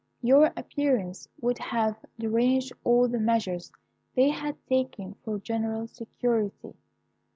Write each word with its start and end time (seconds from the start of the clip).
Your 0.23 0.51
appearance 0.57 1.27
would 1.41 1.59
have 1.59 1.95
deranged 2.17 2.71
all 2.83 3.07
the 3.07 3.19
measures 3.19 3.71
they 4.15 4.29
had 4.29 4.55
taken 4.67 5.13
for 5.23 5.37
general 5.37 5.87
security. 5.87 6.73